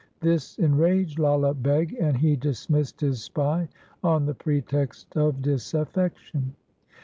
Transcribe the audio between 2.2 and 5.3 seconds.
dismissed his spy on the pretext